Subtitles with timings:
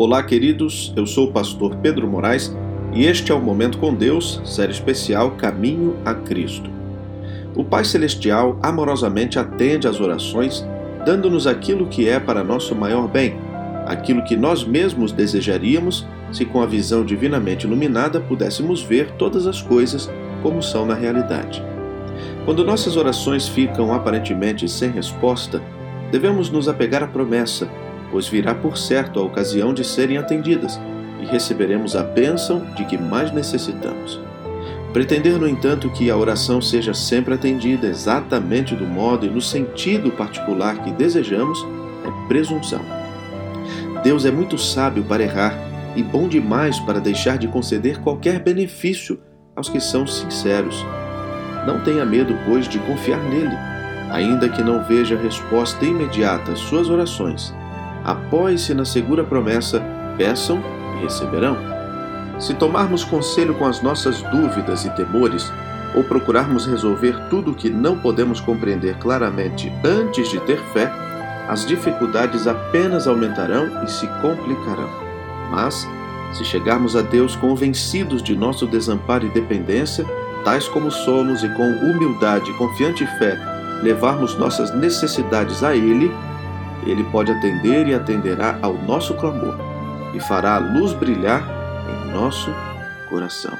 [0.00, 0.92] Olá, queridos.
[0.94, 2.56] Eu sou o pastor Pedro Moraes
[2.94, 6.70] e este é o Momento com Deus, série especial Caminho a Cristo.
[7.56, 10.64] O Pai Celestial amorosamente atende às orações,
[11.04, 13.38] dando-nos aquilo que é para nosso maior bem,
[13.86, 19.60] aquilo que nós mesmos desejaríamos se com a visão divinamente iluminada pudéssemos ver todas as
[19.60, 20.08] coisas
[20.44, 21.60] como são na realidade.
[22.44, 25.60] Quando nossas orações ficam aparentemente sem resposta,
[26.12, 27.68] devemos nos apegar à promessa
[28.10, 30.80] pois virá por certo a ocasião de serem atendidas
[31.20, 34.20] e receberemos a bênção de que mais necessitamos.
[34.92, 40.10] Pretender, no entanto, que a oração seja sempre atendida exatamente do modo e no sentido
[40.10, 41.58] particular que desejamos
[42.04, 42.80] é presunção.
[44.02, 45.54] Deus é muito sábio para errar
[45.94, 49.20] e bom demais para deixar de conceder qualquer benefício
[49.54, 50.84] aos que são sinceros.
[51.66, 53.54] Não tenha medo, pois, de confiar nele,
[54.10, 57.52] ainda que não veja resposta imediata às suas orações
[58.10, 59.82] apoie-se na segura promessa:
[60.16, 60.62] peçam
[60.96, 61.56] e receberão.
[62.38, 65.52] Se tomarmos conselho com as nossas dúvidas e temores,
[65.94, 70.92] ou procurarmos resolver tudo o que não podemos compreender claramente antes de ter fé,
[71.48, 74.88] as dificuldades apenas aumentarão e se complicarão.
[75.50, 75.88] Mas,
[76.32, 80.04] se chegarmos a Deus convencidos de nosso desamparo e dependência,
[80.44, 83.38] tais como somos e com humildade e confiante fé
[83.82, 86.12] levarmos nossas necessidades a Ele,
[86.86, 89.56] ele pode atender e atenderá ao nosso clamor
[90.14, 91.42] e fará a luz brilhar
[91.88, 92.50] em nosso
[93.08, 93.52] coração.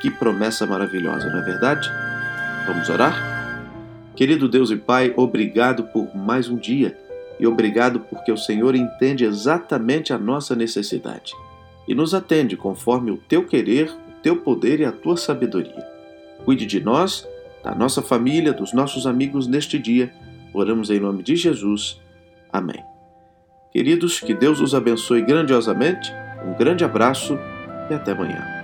[0.00, 1.90] Que promessa maravilhosa, não é verdade?
[2.66, 3.36] Vamos orar?
[4.14, 6.96] Querido Deus e Pai, obrigado por mais um dia
[7.38, 11.32] e obrigado porque o Senhor entende exatamente a nossa necessidade
[11.86, 15.86] e nos atende conforme o teu querer, o teu poder e a tua sabedoria.
[16.44, 17.26] Cuide de nós,
[17.62, 20.12] da nossa família, dos nossos amigos neste dia.
[20.52, 22.00] Oramos em nome de Jesus.
[22.56, 22.82] Amém.
[23.70, 26.10] Queridos, que Deus os abençoe grandiosamente,
[26.42, 27.38] um grande abraço
[27.90, 28.55] e até amanhã.